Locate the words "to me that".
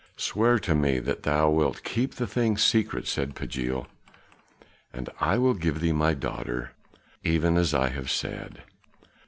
0.57-1.21